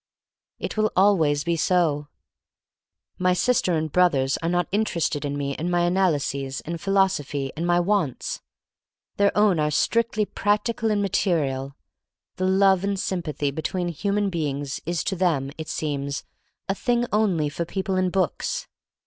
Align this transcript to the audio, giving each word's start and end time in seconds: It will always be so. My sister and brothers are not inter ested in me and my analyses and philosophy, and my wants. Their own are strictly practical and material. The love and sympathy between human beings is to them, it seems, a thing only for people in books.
It 0.57 0.77
will 0.77 0.91
always 0.95 1.43
be 1.43 1.55
so. 1.55 2.07
My 3.19 3.33
sister 3.33 3.73
and 3.77 3.91
brothers 3.91 4.35
are 4.37 4.49
not 4.49 4.67
inter 4.71 4.99
ested 4.99 5.23
in 5.23 5.37
me 5.37 5.55
and 5.55 5.69
my 5.69 5.81
analyses 5.81 6.59
and 6.61 6.81
philosophy, 6.81 7.51
and 7.55 7.67
my 7.67 7.79
wants. 7.79 8.41
Their 9.17 9.31
own 9.37 9.59
are 9.59 9.69
strictly 9.69 10.25
practical 10.25 10.89
and 10.89 11.03
material. 11.03 11.75
The 12.37 12.45
love 12.47 12.83
and 12.83 12.99
sympathy 12.99 13.51
between 13.51 13.89
human 13.89 14.31
beings 14.31 14.81
is 14.87 15.03
to 15.03 15.15
them, 15.15 15.51
it 15.59 15.69
seems, 15.69 16.23
a 16.67 16.73
thing 16.73 17.05
only 17.13 17.47
for 17.47 17.63
people 17.63 17.95
in 17.95 18.09
books. 18.09 18.67